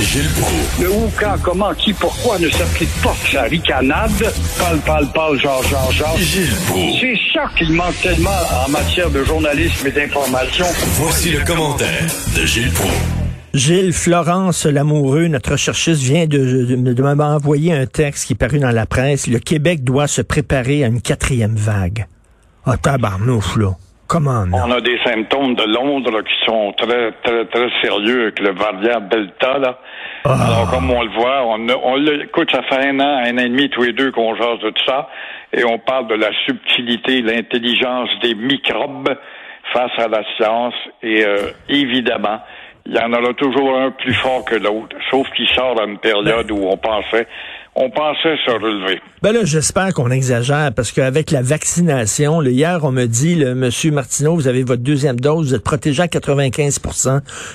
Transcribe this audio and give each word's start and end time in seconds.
Gilles 0.00 0.28
Proulx. 0.40 0.80
Le 0.82 0.90
où, 0.90 1.10
quand, 1.18 1.34
comment, 1.42 1.74
qui, 1.74 1.92
pourquoi 1.92 2.38
ne 2.38 2.48
s'applique 2.48 2.90
pas? 3.02 3.14
Que 3.24 3.30
sa 3.30 3.42
ricanade. 3.42 4.10
Parle, 4.58 4.78
parle, 4.80 5.12
parle, 5.12 5.40
genre, 5.40 5.62
genre, 5.62 5.90
genre. 5.92 6.16
Gilles 6.18 6.54
Proulx. 6.66 6.98
C'est 7.00 7.18
ça 7.32 7.44
qu'il 7.56 7.72
manque 7.72 8.00
tellement 8.02 8.30
en 8.66 8.70
matière 8.70 9.10
de 9.10 9.24
journalisme 9.24 9.86
et 9.86 9.92
d'information. 9.92 10.66
Voici 11.00 11.30
le 11.30 11.44
commentaire 11.44 12.06
de 12.36 12.44
Gilles 12.46 12.72
Proulx. 12.72 12.94
Gilles 13.54 13.94
Florence 13.94 14.66
Lamoureux, 14.66 15.28
notre 15.28 15.52
recherchiste, 15.52 16.02
vient 16.02 16.26
de, 16.26 16.66
de, 16.66 16.92
de 16.92 17.02
m'envoyer 17.02 17.72
un 17.72 17.86
texte 17.86 18.26
qui 18.26 18.34
est 18.34 18.36
paru 18.36 18.58
dans 18.58 18.70
la 18.70 18.84
presse. 18.84 19.26
Le 19.26 19.38
Québec 19.38 19.82
doit 19.82 20.08
se 20.08 20.20
préparer 20.20 20.84
à 20.84 20.88
une 20.88 21.00
quatrième 21.00 21.56
vague. 21.56 22.06
Ah, 22.66 22.76
tabarnouche, 22.76 23.56
là. 23.56 23.76
Comment, 24.08 24.44
On 24.52 24.70
a 24.70 24.80
des 24.80 24.98
symptômes 25.04 25.54
de 25.56 25.64
Londres 25.64 26.20
qui 26.22 26.34
sont 26.46 26.72
très, 26.76 27.10
très, 27.24 27.44
très 27.46 27.68
sérieux 27.82 28.22
avec 28.22 28.38
le 28.38 28.52
variant 28.52 29.00
Delta, 29.00 29.58
là. 29.58 29.78
Ah. 30.24 30.34
Alors, 30.46 30.70
comme 30.70 30.90
on 30.90 31.02
le 31.02 31.10
voit, 31.10 31.44
on, 31.44 31.66
on 31.82 31.96
le- 31.96 32.22
écoute, 32.24 32.50
ça 32.52 32.62
fait 32.62 32.88
un 32.88 33.00
an, 33.00 33.18
un 33.24 33.34
an 33.36 33.42
et 33.42 33.48
demi, 33.48 33.68
tous 33.70 33.82
les 33.82 33.92
deux, 33.92 34.12
qu'on 34.12 34.34
jase 34.36 34.60
de 34.60 34.70
tout 34.70 34.84
ça, 34.86 35.08
et 35.52 35.64
on 35.64 35.78
parle 35.78 36.06
de 36.08 36.14
la 36.14 36.30
subtilité, 36.46 37.20
l'intelligence 37.22 38.08
des 38.22 38.34
microbes 38.34 39.08
face 39.72 39.92
à 39.98 40.06
la 40.08 40.22
science, 40.36 40.74
et 41.02 41.24
euh, 41.24 41.50
évidemment, 41.68 42.40
il 42.86 42.94
y 42.94 43.00
en 43.00 43.12
aura 43.12 43.34
toujours 43.34 43.76
un 43.76 43.90
plus 43.90 44.14
fort 44.14 44.44
que 44.44 44.54
l'autre, 44.54 44.96
sauf 45.10 45.28
qu'il 45.32 45.48
sort 45.48 45.80
à 45.80 45.84
une 45.84 45.98
période 45.98 46.48
où 46.52 46.68
on 46.68 46.76
pensait, 46.76 47.26
on 47.76 47.90
pensait 47.90 48.36
se 48.44 48.50
relever. 48.50 49.00
Ben 49.22 49.32
là, 49.32 49.40
j'espère 49.44 49.92
qu'on 49.92 50.10
exagère 50.10 50.72
parce 50.74 50.92
qu'avec 50.92 51.30
la 51.30 51.42
vaccination, 51.42 52.40
là, 52.40 52.48
hier, 52.48 52.80
on 52.82 52.90
me 52.90 53.04
dit, 53.04 53.34
le 53.34 53.54
monsieur 53.54 53.90
Martineau, 53.90 54.34
vous 54.34 54.48
avez 54.48 54.62
votre 54.62 54.82
deuxième 54.82 55.20
dose, 55.20 55.48
vous 55.48 55.54
êtes 55.54 55.62
protégé 55.62 56.02
à 56.02 56.08
95 56.08 56.80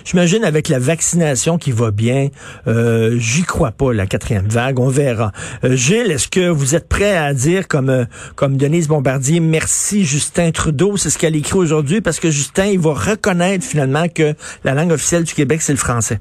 J'imagine 0.05 0.43
avec 0.43 0.69
la 0.69 0.77
vaccination 0.77 1.57
qui 1.57 1.71
va 1.71 1.89
bien, 1.89 2.29
euh, 2.67 3.17
j'y 3.17 3.41
crois 3.43 3.71
pas, 3.71 3.93
la 3.93 4.05
quatrième 4.05 4.47
vague, 4.47 4.79
on 4.79 4.89
verra. 4.89 5.31
Euh, 5.63 5.75
Gilles, 5.75 6.11
est-ce 6.11 6.27
que 6.27 6.49
vous 6.49 6.75
êtes 6.75 6.87
prêt 6.87 7.17
à 7.17 7.33
dire, 7.33 7.67
comme, 7.67 7.89
euh, 7.89 8.05
comme 8.35 8.57
Denise 8.57 8.87
Bombardier, 8.87 9.39
merci 9.39 10.05
Justin 10.05 10.51
Trudeau, 10.51 10.97
c'est 10.97 11.09
ce 11.09 11.17
qu'elle 11.17 11.35
écrit 11.35 11.57
aujourd'hui, 11.57 11.99
parce 12.01 12.19
que 12.19 12.29
Justin, 12.29 12.67
il 12.67 12.79
va 12.79 12.93
reconnaître 12.93 13.65
finalement 13.65 14.07
que 14.07 14.35
la 14.63 14.75
langue 14.75 14.91
officielle 14.91 15.23
du 15.23 15.33
Québec, 15.33 15.63
c'est 15.63 15.73
le 15.73 15.79
français. 15.79 16.19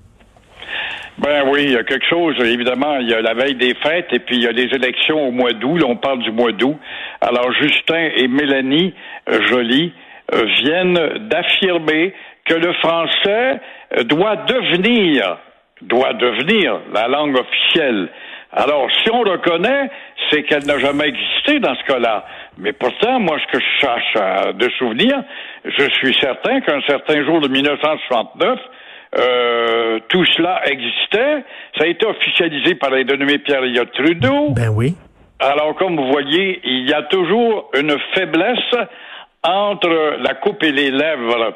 Ben 1.20 1.42
oui, 1.48 1.64
il 1.64 1.72
y 1.72 1.76
a 1.76 1.84
quelque 1.84 2.06
chose, 2.06 2.34
évidemment, 2.40 2.96
il 2.98 3.10
y 3.10 3.12
a 3.12 3.20
la 3.20 3.34
veille 3.34 3.54
des 3.54 3.74
fêtes 3.74 4.06
et 4.10 4.20
puis 4.20 4.36
il 4.36 4.42
y 4.42 4.46
a 4.46 4.52
les 4.52 4.74
élections 4.74 5.28
au 5.28 5.30
mois 5.30 5.52
d'août, 5.52 5.76
là, 5.76 5.84
on 5.86 5.96
parle 5.96 6.20
du 6.20 6.30
mois 6.30 6.52
d'août. 6.52 6.78
Alors 7.20 7.52
Justin 7.60 8.08
et 8.16 8.26
Mélanie 8.26 8.94
euh, 9.28 9.38
Joly 9.48 9.92
euh, 10.32 10.44
viennent 10.62 11.28
d'affirmer 11.28 12.14
que 12.46 12.54
le 12.54 12.72
français 12.72 13.60
euh, 13.98 14.04
doit 14.04 14.36
devenir, 14.36 15.36
doit 15.82 16.14
devenir 16.14 16.80
la 16.94 17.06
langue 17.08 17.36
officielle. 17.36 18.08
Alors, 18.52 18.88
si 19.04 19.10
on 19.12 19.20
reconnaît, 19.20 19.91
c'est 20.30 20.42
qu'elle 20.44 20.64
n'a 20.64 20.78
jamais 20.78 21.06
existé 21.06 21.60
dans 21.60 21.74
ce 21.74 21.84
cas-là. 21.84 22.24
Mais 22.56 22.72
pourtant, 22.72 23.20
moi, 23.20 23.36
ce 23.46 23.58
que 23.58 23.62
je 23.62 23.86
cherche 23.86 24.54
de 24.54 24.68
souvenir, 24.70 25.22
je 25.66 25.88
suis 25.98 26.14
certain 26.14 26.60
qu'un 26.62 26.80
certain 26.88 27.22
jour 27.26 27.41
de 27.41 27.48
1969, 27.48 28.58
euh, 29.19 29.98
tout 30.08 30.25
cela 30.36 30.62
existait. 30.66 31.44
Ça 31.77 31.84
a 31.84 31.86
été 31.86 32.06
officialisé 32.06 32.75
par 32.77 32.91
les 32.91 33.05
dénommé 33.05 33.39
Pierre 33.39 33.64
Elliott 33.64 33.91
Trudeau. 33.92 34.50
Ben 34.50 34.69
oui. 34.69 34.94
Alors, 35.41 35.75
comme 35.77 35.97
vous 35.97 36.11
voyez, 36.11 36.61
il 36.64 36.89
y 36.89 36.92
a 36.92 37.03
toujours 37.05 37.70
une 37.75 37.97
faiblesse 38.14 38.75
entre 39.42 40.19
la 40.20 40.34
coupe 40.34 40.62
et 40.62 40.72
les 40.72 40.91
lèvres. 40.91 41.55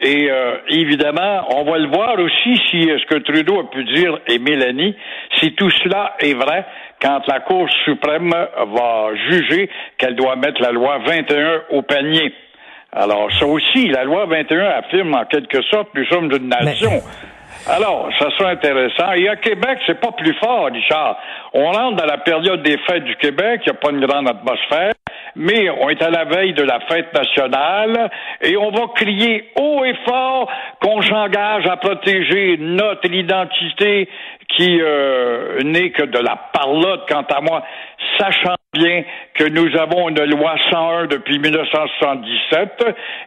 Et 0.00 0.28
euh, 0.30 0.56
évidemment, 0.68 1.46
on 1.56 1.64
va 1.64 1.78
le 1.78 1.88
voir 1.88 2.18
aussi 2.18 2.56
si 2.70 2.82
ce 2.82 3.06
que 3.06 3.18
Trudeau 3.20 3.60
a 3.60 3.70
pu 3.70 3.84
dire 3.84 4.18
et 4.26 4.38
Mélanie, 4.38 4.96
si 5.38 5.54
tout 5.54 5.70
cela 5.70 6.14
est 6.18 6.34
vrai 6.34 6.64
quand 7.00 7.20
la 7.28 7.40
Cour 7.40 7.68
suprême 7.84 8.30
va 8.30 9.10
juger 9.30 9.68
qu'elle 9.98 10.16
doit 10.16 10.36
mettre 10.36 10.60
la 10.62 10.72
loi 10.72 10.98
21 11.06 11.62
au 11.70 11.82
panier. 11.82 12.32
Alors, 12.94 13.28
ça 13.38 13.46
aussi, 13.46 13.88
la 13.88 14.04
loi 14.04 14.26
21 14.26 14.66
affirme 14.66 15.14
en 15.14 15.24
quelque 15.24 15.62
sorte 15.62 15.88
nous 15.94 16.06
sommes 16.06 16.30
une 16.30 16.48
nation. 16.48 17.02
Alors, 17.66 18.08
ça 18.18 18.30
sera 18.36 18.50
intéressant. 18.50 19.12
Et 19.14 19.28
à 19.28 19.36
Québec, 19.36 19.78
c'est 19.86 19.98
pas 19.98 20.12
plus 20.12 20.34
fort, 20.34 20.66
Richard. 20.66 21.16
On 21.54 21.72
rentre 21.72 21.96
dans 21.96 22.04
la 22.04 22.18
période 22.18 22.62
des 22.62 22.76
fêtes 22.86 23.04
du 23.04 23.16
Québec, 23.16 23.62
il 23.66 23.72
n'y 23.72 23.76
a 23.76 23.80
pas 23.80 23.90
une 23.90 24.04
grande 24.04 24.28
atmosphère, 24.28 24.92
mais 25.34 25.70
on 25.70 25.88
est 25.88 26.02
à 26.02 26.10
la 26.10 26.24
veille 26.24 26.52
de 26.52 26.62
la 26.62 26.80
fête 26.80 27.12
nationale 27.14 28.10
et 28.42 28.56
on 28.56 28.70
va 28.70 28.82
crier 28.94 29.50
haut 29.58 29.82
et 29.84 29.94
fort 30.06 30.50
qu'on 30.80 31.00
s'engage 31.02 31.66
à 31.66 31.76
protéger 31.76 32.56
notre 32.58 33.10
identité 33.10 34.08
qui 34.56 34.80
euh, 34.80 35.60
n'est 35.62 35.90
que 35.90 36.04
de 36.04 36.18
la 36.18 36.36
parlotte, 36.52 37.08
quant 37.08 37.24
à 37.34 37.40
moi, 37.40 37.64
sachant 38.18 38.54
bien 38.72 39.02
que 39.34 39.44
nous 39.44 39.76
avons 39.78 40.08
une 40.08 40.24
loi 40.24 40.54
101 40.70 41.06
depuis 41.06 41.38
1977 41.38 42.84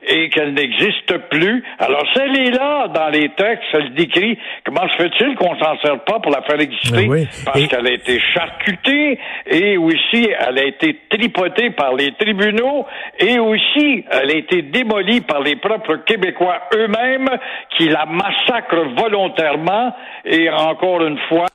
et 0.08 0.30
qu'elle 0.30 0.54
n'existe 0.54 1.18
plus. 1.30 1.64
Alors, 1.80 2.04
celle 2.14 2.38
est 2.38 2.52
là 2.52 2.88
dans 2.90 3.10
les 3.10 3.30
textes, 3.30 3.64
elle 3.74 3.94
décrit. 3.94 4.38
Comment 4.66 4.88
se 4.90 4.96
fait-il 4.98 5.36
qu'on 5.36 5.56
s'en 5.58 5.78
sert 5.80 6.00
pas 6.04 6.20
pour 6.20 6.32
la 6.32 6.42
faire 6.44 6.60
exister? 6.60 7.08
Oui. 7.08 7.28
Parce 7.46 7.60
Et- 7.62 7.68
qu'elle 7.68 7.88
a 7.88 7.92
été 7.92 8.20
charcutée 8.34 9.20
et 9.48 9.78
aussi 9.78 10.30
elle 10.40 10.60
a 10.60 10.64
été 10.66 10.98
tripotée 11.10 11.70
par 11.72 11.94
les 11.96 12.12
tribunaux 12.14 12.86
et 13.20 13.40
aussi 13.40 14.04
elle 14.12 14.32
a 14.32 14.36
été 14.36 14.62
démolie 14.64 15.22
par 15.22 15.42
les 15.42 15.56
propres 15.56 15.96
Québécois 16.06 16.62
eux-mêmes 16.76 17.30
qui 17.78 17.88
la 17.90 18.06
massacrent 18.06 18.90
volontairement 18.98 19.96
et 20.26 20.50
encore 20.50 21.04
une 21.06 21.18
fois 21.30 21.46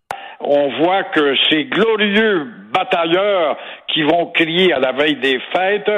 on 0.41 0.71
voit 0.83 1.05
que 1.05 1.35
ces 1.51 1.65
glorieux 1.65 2.49
batailleurs 2.83 3.57
qui 3.89 4.03
vont 4.03 4.27
crier 4.27 4.73
à 4.73 4.79
la 4.79 4.93
veille 4.93 5.17
des 5.17 5.41
fêtes 5.55 5.91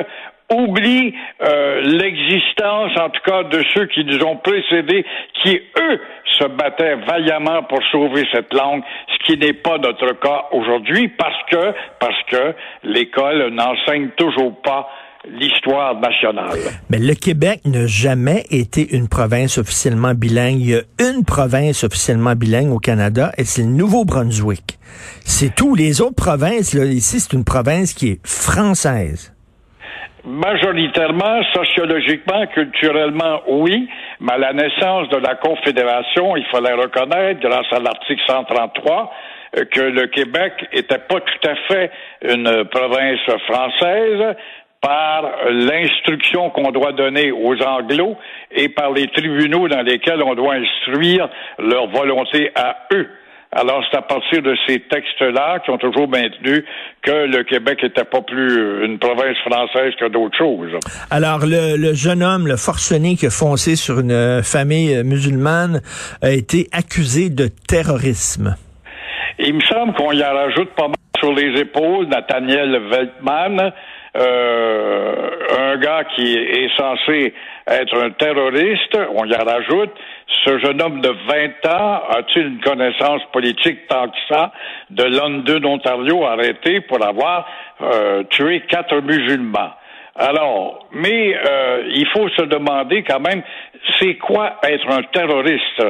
oublient 0.50 1.14
euh, 1.42 1.80
l'existence, 1.80 2.92
en 2.98 3.08
tout 3.08 3.22
cas, 3.24 3.44
de 3.44 3.64
ceux 3.74 3.86
qui 3.86 4.04
nous 4.04 4.22
ont 4.24 4.36
précédés, 4.36 5.04
qui, 5.42 5.56
eux, 5.56 6.00
se 6.38 6.44
battaient 6.48 6.96
vaillamment 6.96 7.62
pour 7.62 7.78
sauver 7.90 8.24
cette 8.32 8.52
langue, 8.52 8.82
ce 9.08 9.26
qui 9.26 9.38
n'est 9.38 9.54
pas 9.54 9.78
notre 9.78 10.12
cas 10.20 10.46
aujourd'hui, 10.52 11.08
parce 11.08 11.42
que, 11.50 11.72
parce 11.98 12.22
que 12.30 12.54
l'école 12.82 13.50
n'enseigne 13.50 14.10
toujours 14.16 14.60
pas 14.60 14.88
l'histoire 15.28 15.98
nationale. 16.00 16.58
Mais 16.90 16.98
le 16.98 17.14
Québec 17.14 17.60
n'a 17.64 17.86
jamais 17.86 18.44
été 18.50 18.94
une 18.94 19.08
province 19.08 19.58
officiellement 19.58 20.14
bilingue. 20.14 20.60
Il 20.60 20.70
y 20.70 20.74
a 20.74 20.82
une 21.00 21.24
province 21.24 21.84
officiellement 21.84 22.34
bilingue 22.34 22.70
au 22.70 22.78
Canada 22.78 23.32
et 23.38 23.44
c'est 23.44 23.62
le 23.62 23.68
Nouveau-Brunswick. 23.68 24.78
C'est 25.24 25.54
tout. 25.54 25.74
Les 25.74 26.00
autres 26.00 26.16
provinces, 26.16 26.74
là, 26.74 26.84
ici, 26.84 27.20
c'est 27.20 27.36
une 27.36 27.44
province 27.44 27.94
qui 27.94 28.10
est 28.10 28.26
française. 28.26 29.34
Majoritairement, 30.26 31.42
sociologiquement, 31.52 32.46
culturellement, 32.46 33.42
oui, 33.46 33.88
mais 34.20 34.32
à 34.32 34.38
la 34.38 34.52
naissance 34.54 35.10
de 35.10 35.18
la 35.18 35.34
Confédération, 35.34 36.34
il 36.36 36.46
fallait 36.46 36.72
reconnaître, 36.72 37.40
grâce 37.40 37.70
à 37.70 37.78
l'article 37.78 38.22
133, 38.26 39.12
euh, 39.58 39.64
que 39.70 39.82
le 39.82 40.06
Québec 40.06 40.52
était 40.72 40.98
pas 40.98 41.20
tout 41.20 41.48
à 41.48 41.54
fait 41.68 41.90
une 42.22 42.64
province 42.70 43.20
française 43.46 44.34
par 44.84 45.24
l'instruction 45.50 46.50
qu'on 46.50 46.70
doit 46.70 46.92
donner 46.92 47.32
aux 47.32 47.56
Anglos 47.62 48.18
et 48.52 48.68
par 48.68 48.92
les 48.92 49.08
tribunaux 49.08 49.66
dans 49.66 49.80
lesquels 49.80 50.22
on 50.22 50.34
doit 50.34 50.56
instruire 50.56 51.28
leur 51.58 51.88
volonté 51.88 52.50
à 52.54 52.76
eux. 52.92 53.08
Alors, 53.50 53.82
c'est 53.88 53.96
à 53.96 54.02
partir 54.02 54.42
de 54.42 54.54
ces 54.66 54.80
textes-là 54.80 55.60
qui 55.60 55.70
ont 55.70 55.78
toujours 55.78 56.08
maintenu 56.08 56.64
que 57.02 57.26
le 57.26 57.44
Québec 57.44 57.82
n'était 57.82 58.04
pas 58.04 58.20
plus 58.20 58.84
une 58.84 58.98
province 58.98 59.38
française 59.48 59.94
que 59.98 60.08
d'autres 60.08 60.36
choses. 60.36 60.72
Alors, 61.10 61.38
le, 61.46 61.76
le 61.78 61.94
jeune 61.94 62.22
homme, 62.22 62.46
le 62.46 62.56
forcené 62.56 63.14
qui 63.14 63.26
a 63.26 63.30
foncé 63.30 63.76
sur 63.76 64.00
une 64.00 64.42
famille 64.42 65.02
musulmane, 65.04 65.80
a 66.20 66.30
été 66.30 66.66
accusé 66.72 67.30
de 67.30 67.48
terrorisme. 67.68 68.56
Il 69.38 69.54
me 69.54 69.60
semble 69.62 69.94
qu'on 69.94 70.12
y 70.12 70.22
en 70.22 70.34
rajoute 70.34 70.70
pas 70.76 70.88
mal 70.88 70.96
sur 71.18 71.32
les 71.32 71.58
épaules, 71.60 72.06
Nathaniel 72.08 72.76
Veltman, 72.90 73.72
euh, 74.16 75.30
un 75.58 75.76
gars 75.78 76.04
qui 76.14 76.36
est 76.36 76.70
censé 76.76 77.34
être 77.66 77.96
un 78.02 78.10
terroriste, 78.10 78.96
on 79.14 79.24
y 79.24 79.34
en 79.34 79.44
rajoute. 79.44 79.90
Ce 80.44 80.58
jeune 80.58 80.80
homme 80.82 81.00
de 81.00 81.08
20 81.08 81.74
ans 81.74 82.02
a-t-il 82.10 82.46
une 82.46 82.60
connaissance 82.60 83.22
politique 83.32 83.86
tant 83.88 84.08
que 84.08 84.16
ça 84.28 84.52
de 84.90 85.04
London, 85.04 85.68
Ontario, 85.68 86.24
arrêté 86.24 86.80
pour 86.82 87.04
avoir 87.04 87.46
euh, 87.80 88.22
tué 88.30 88.60
quatre 88.68 89.00
musulmans? 89.00 89.72
Alors, 90.16 90.86
mais 90.92 91.36
euh, 91.36 91.84
il 91.92 92.06
faut 92.08 92.28
se 92.28 92.42
demander 92.42 93.02
quand 93.02 93.20
même, 93.20 93.42
c'est 93.98 94.14
quoi 94.16 94.58
être 94.62 94.88
un 94.90 95.02
terroriste? 95.12 95.82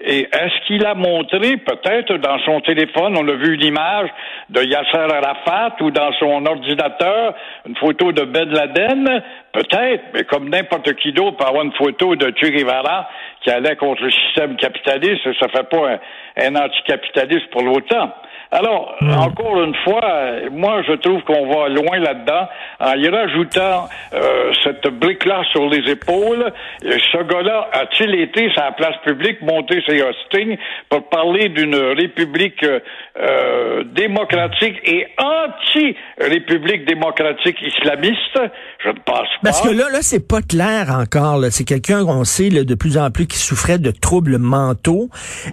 Et 0.00 0.28
est-ce 0.32 0.66
qu'il 0.66 0.86
a 0.86 0.94
montré 0.94 1.56
peut-être 1.56 2.14
dans 2.18 2.38
son 2.44 2.60
téléphone, 2.60 3.16
on 3.18 3.26
a 3.26 3.32
vu 3.32 3.54
une 3.54 3.64
image 3.64 4.08
de 4.48 4.62
Yasser 4.62 5.12
Arafat 5.12 5.74
ou 5.80 5.90
dans 5.90 6.12
son 6.20 6.46
ordinateur 6.46 7.34
une 7.66 7.76
photo 7.76 8.12
de 8.12 8.22
Ben 8.22 8.48
Laden? 8.48 9.22
Peut-être, 9.58 10.04
mais 10.14 10.22
comme 10.22 10.48
n'importe 10.50 10.94
qui 10.94 11.10
d'autre 11.10 11.36
peut 11.36 11.44
avoir 11.44 11.64
une 11.64 11.72
photo 11.72 12.14
de 12.14 12.32
Che 12.36 12.48
Guevara 12.52 13.08
qui 13.42 13.50
allait 13.50 13.74
contre 13.74 14.04
le 14.04 14.10
système 14.12 14.54
capitaliste, 14.54 15.24
ça 15.40 15.48
fait 15.48 15.68
pas 15.68 15.94
un, 15.94 15.98
un 16.46 16.54
anticapitaliste 16.54 17.50
pour 17.50 17.62
l'autant. 17.62 18.12
Alors, 18.50 18.96
hmm. 19.00 19.10
encore 19.12 19.62
une 19.62 19.74
fois, 19.84 20.48
moi, 20.50 20.82
je 20.86 20.94
trouve 20.94 21.22
qu'on 21.22 21.48
va 21.48 21.68
loin 21.68 21.98
là-dedans 21.98 22.48
en 22.80 22.94
y 22.94 23.08
rajoutant 23.08 23.88
euh, 24.14 24.52
cette 24.64 24.86
brique-là 24.86 25.42
sur 25.52 25.68
les 25.68 25.90
épaules. 25.90 26.50
Ce 26.80 27.22
gars-là 27.24 27.68
a-t-il 27.72 28.14
été 28.14 28.50
sur 28.50 28.62
la 28.62 28.72
place 28.72 28.96
publique 29.04 29.42
monter 29.42 29.82
ses 29.86 30.00
hostings 30.02 30.56
pour 30.88 31.08
parler 31.10 31.50
d'une 31.50 31.76
république 31.76 32.64
euh, 32.64 33.84
démocratique 33.84 34.80
et 34.84 35.06
anti-république 35.18 36.86
démocratique 36.86 37.60
islamiste? 37.60 38.40
Je 38.78 38.88
ne 38.88 38.98
pense 39.04 39.28
pas. 39.42 39.47
Parce 39.48 39.62
que 39.62 39.68
là, 39.68 39.88
là, 39.90 40.00
c'est 40.02 40.20
pas 40.20 40.42
clair 40.42 40.90
encore. 40.90 41.42
C'est 41.50 41.64
quelqu'un, 41.64 42.04
on 42.04 42.24
sait, 42.24 42.50
de 42.50 42.74
plus 42.74 42.98
en 42.98 43.10
plus 43.10 43.26
qui 43.26 43.38
souffrait 43.38 43.78
de 43.78 43.90
troubles 43.90 44.36
mentaux. 44.36 45.08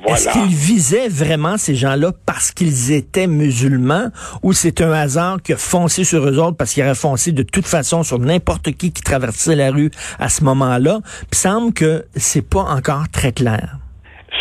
Est-ce 0.05 0.27
qu'il 0.29 0.53
visait 0.53 1.07
vraiment 1.07 1.57
ces 1.57 1.75
gens-là 1.75 2.11
parce 2.25 2.51
qu'ils 2.51 2.91
étaient 2.91 3.27
musulmans 3.27 4.09
ou 4.43 4.51
c'est 4.51 4.81
un 4.81 4.91
hasard 4.91 5.41
qui 5.41 5.53
a 5.53 5.57
foncé 5.57 6.03
sur 6.03 6.27
eux 6.27 6.39
autres 6.39 6.57
parce 6.57 6.73
qu'il 6.73 6.83
aurait 6.83 6.93
foncé 6.93 7.31
de 7.31 7.43
toute 7.43 7.65
façon 7.65 8.03
sur 8.03 8.19
n'importe 8.19 8.73
qui 8.73 8.91
qui 8.91 9.01
traversait 9.01 9.55
la 9.55 9.71
rue 9.71 9.91
à 10.19 10.27
ce 10.27 10.43
moment-là? 10.43 10.99
Il 11.31 11.37
semble 11.37 11.71
que 11.71 12.05
c'est 12.17 12.41
pas 12.41 12.63
encore 12.63 13.05
très 13.13 13.31
clair. 13.31 13.77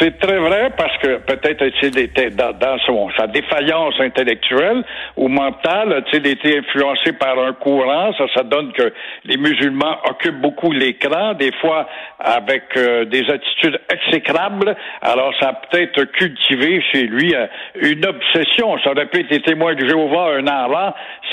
C'est 0.00 0.18
très 0.18 0.38
vrai 0.38 0.70
parce 0.76 0.96
que 0.98 1.18
peut-être 1.18 1.62
a-t-il 1.62 1.98
été 1.98 2.30
dans, 2.30 2.78
son, 2.86 3.10
sa 3.16 3.26
défaillance 3.26 3.94
intellectuelle 4.00 4.82
ou 5.16 5.28
mentale, 5.28 5.92
a-t-il 5.92 6.26
été 6.26 6.58
influencé 6.58 7.12
par 7.12 7.38
un 7.38 7.52
courant? 7.52 8.12
Ça, 8.18 8.24
ça 8.34 8.42
donne 8.42 8.72
que 8.72 8.92
les 9.24 9.36
musulmans 9.36 9.98
occupent 10.10 10.40
beaucoup 10.40 10.72
l'écran, 10.72 11.34
des 11.34 11.52
fois 11.60 11.86
avec 12.18 12.64
euh, 12.76 13.04
des 13.04 13.30
attitudes 13.30 13.80
exécrables. 13.88 14.74
Alors, 15.00 15.32
ça 15.38 15.50
a 15.50 15.52
peut-être 15.52 16.04
cultivé 16.12 16.82
chez 16.92 17.02
lui 17.02 17.34
euh, 17.34 17.46
une 17.76 18.04
obsession. 18.04 18.76
Ça 18.82 18.90
aurait 18.90 19.06
pu 19.06 19.20
être 19.20 19.44
témoin 19.44 19.74
de 19.74 19.86
Jéhovah 19.86 20.34
un 20.36 20.46
an 20.48 20.54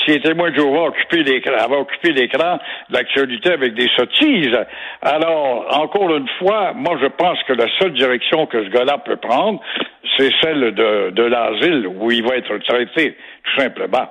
si 0.04 0.12
les 0.12 0.20
témoins 0.20 0.50
de 0.50 0.56
Jéhovah 0.56 0.88
occupé 0.88 1.22
l'écran, 1.22 1.54
avaient 1.58 1.76
occupé 1.76 2.12
l'écran 2.12 2.58
l'actualité 2.90 3.52
avec 3.52 3.74
des 3.74 3.88
sottises. 3.96 4.56
Alors, 5.00 5.66
encore 5.78 6.14
une 6.16 6.28
fois, 6.38 6.72
moi, 6.74 6.96
je 7.00 7.06
pense 7.06 7.42
que 7.44 7.52
la 7.52 7.66
seule 7.78 7.92
direction 7.92 8.46
que 8.52 8.64
ce 8.64 8.68
gars-là 8.68 8.98
peut 8.98 9.16
prendre, 9.16 9.60
c'est 10.16 10.30
celle 10.42 10.74
de, 10.74 11.10
de 11.10 11.22
l'asile 11.22 11.86
où 11.86 12.10
il 12.10 12.22
va 12.22 12.36
être 12.36 12.56
traité, 12.66 13.16
tout 13.44 13.60
simplement. 13.60 14.08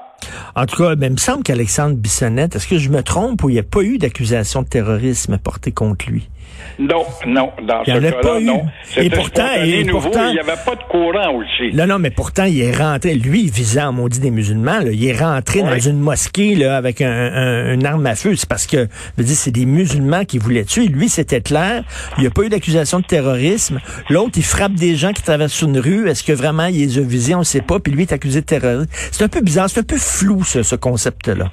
En 0.56 0.66
tout 0.66 0.84
cas, 0.84 0.96
ben, 0.96 1.08
il 1.08 1.14
me 1.14 1.18
semble 1.18 1.44
qu'Alexandre 1.44 1.96
Bissonnette, 1.96 2.56
est-ce 2.56 2.68
que 2.68 2.78
je 2.78 2.90
me 2.90 3.02
trompe 3.02 3.44
ou 3.44 3.50
il 3.50 3.54
n'y 3.54 3.60
a 3.60 3.64
pas 3.64 3.82
eu 3.82 3.98
d'accusation 3.98 4.62
de 4.62 4.68
terrorisme 4.68 5.38
portée 5.38 5.72
contre 5.72 6.10
lui? 6.10 6.30
Non, 6.78 7.06
non, 7.26 7.52
dans 7.68 7.84
ce 7.84 7.92
cas-là, 7.92 8.40
non. 8.40 8.66
Et 8.98 9.10
pourtant, 9.10 9.48
et 9.64 9.84
pourtant, 9.86 10.28
il 10.28 10.34
n'y 10.34 10.40
avait 10.40 10.62
pas 10.64 10.76
de 10.76 10.84
courant 10.90 11.36
aussi. 11.36 11.74
Non, 11.74 11.88
non, 11.88 11.98
mais 11.98 12.12
pourtant, 12.12 12.44
il 12.44 12.62
est 12.62 12.76
rentré, 12.76 13.16
lui, 13.16 13.50
visant 13.50 13.92
maudit 13.92 14.20
des 14.20 14.30
musulmans, 14.32 14.80
là, 14.80 14.92
il 14.92 15.04
est 15.04 15.18
rentré 15.18 15.64
dans 15.64 15.80
une 15.80 16.00
mosquée 16.00 16.56
là, 16.56 16.78
avec 16.78 17.02
un, 17.02 17.10
un, 17.12 17.74
une 17.74 17.86
arme 17.86 18.06
à 18.06 18.16
feu. 18.16 18.36
C'est 18.36 18.48
parce 18.48 18.68
que, 18.68 18.78
je 18.78 19.22
veux 19.22 19.24
dire, 19.24 19.36
c'est 19.36 19.52
des 19.52 19.66
musulmans 19.66 20.24
qui 20.24 20.38
voulaient 20.38 20.66
tuer. 20.66 20.88
Lui, 20.88 21.10
c'était 21.10 21.42
clair. 21.42 21.84
Il 22.18 22.22
n'y 22.22 22.28
a 22.28 22.32
pas 22.32 22.44
eu 22.44 22.50
d'accusation 22.50 23.00
de 23.00 23.06
terrorisme. 23.06 23.80
L'autre, 24.10 24.34
il 24.36 24.44
frappe 24.44 24.74
des 24.74 24.96
gens 24.96 25.14
qui 25.14 25.24
traversent 25.24 25.62
une 25.62 25.80
Est-ce 26.08 26.24
que 26.24 26.34
vraiment 26.34 26.66
il 26.66 26.78
les 26.78 26.98
a 26.98 27.02
visés? 27.02 27.36
On 27.36 27.40
ne 27.40 27.44
sait 27.44 27.62
pas. 27.62 27.80
Puis 27.80 27.92
lui 27.92 28.04
est 28.04 28.14
accusé 28.14 28.42
de 28.42 28.46
terrorisme. 28.46 28.88
C'est 29.12 29.24
un 29.24 29.28
peu 29.28 29.42
bizarre, 29.42 29.70
c'est 29.70 29.80
un 29.80 29.84
peu 29.84 29.98
flou, 29.98 30.44
ce, 30.44 30.64
ce 30.64 30.76
concept-là. 30.76 31.52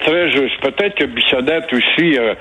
Très 0.00 0.30
juste. 0.30 0.60
Peut-être 0.60 0.94
que 0.94 1.04
Bissonnette 1.04 1.72
aussi 1.72 2.16
euh, 2.18 2.34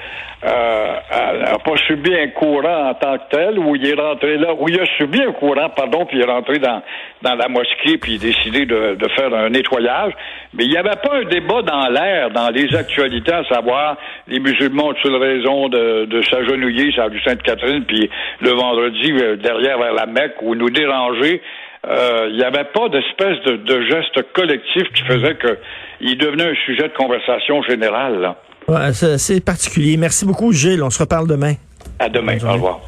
euh, 0.43 1.57
pas 1.65 1.77
subi 1.87 2.13
un 2.13 2.27
courant 2.27 2.89
en 2.89 2.93
tant 2.93 3.17
que 3.17 3.23
tel, 3.31 3.57
où 3.57 3.75
il 3.75 3.87
est 3.87 3.99
rentré 3.99 4.37
là, 4.37 4.53
où 4.53 4.69
il 4.69 4.79
a 4.79 4.85
subi 4.97 5.21
un 5.23 5.31
courant, 5.31 5.69
pardon, 5.69 6.05
puis 6.05 6.17
il 6.17 6.21
est 6.21 6.31
rentré 6.31 6.59
dans, 6.59 6.83
dans 7.23 7.33
la 7.33 7.47
mosquée, 7.47 7.97
puis 7.97 8.13
il 8.13 8.15
a 8.17 8.31
décidé 8.31 8.65
de, 8.67 8.95
de 8.95 9.07
faire 9.09 9.33
un 9.33 9.49
nettoyage. 9.49 10.13
Mais 10.53 10.65
il 10.65 10.69
n'y 10.69 10.77
avait 10.77 10.89
pas 10.91 11.15
un 11.15 11.23
débat 11.23 11.63
dans 11.63 11.87
l'air, 11.89 12.29
dans 12.29 12.49
les 12.49 12.75
actualités, 12.75 13.33
à 13.33 13.43
savoir 13.45 13.97
les 14.27 14.39
musulmans 14.39 14.89
ont-ils 14.89 15.15
raison 15.15 15.69
de, 15.69 16.05
de 16.05 16.21
s'agenouiller 16.21 16.91
sur 16.91 17.09
la 17.09 17.23
Sainte-Catherine, 17.23 17.85
puis 17.85 18.07
le 18.41 18.51
vendredi, 18.51 19.13
euh, 19.13 19.35
derrière 19.37 19.79
vers 19.79 19.93
la 19.93 20.05
Mecque, 20.05 20.35
ou 20.43 20.53
nous 20.53 20.69
déranger 20.69 21.41
euh, 21.85 22.27
il 22.29 22.37
n'y 22.37 22.43
avait 22.43 22.65
pas 22.65 22.89
d'espèce 22.89 23.37
de, 23.45 23.57
de, 23.57 23.81
geste 23.87 24.33
collectif 24.33 24.83
qui 24.93 25.03
faisait 25.03 25.37
qu'il 25.37 26.17
devenait 26.17 26.51
un 26.51 26.55
sujet 26.65 26.83
de 26.83 26.93
conversation 26.97 27.61
générale. 27.63 28.35
Ouais, 28.67 28.91
c'est 28.93 29.43
particulier. 29.43 29.95
Merci 29.95 30.25
beaucoup, 30.25 30.51
Gilles. 30.51 30.83
On 30.83 30.89
se 30.89 30.99
reparle 30.99 31.27
demain. 31.27 31.53
À 31.99 32.09
demain. 32.09 32.37
Au 32.43 32.53
revoir. 32.53 32.81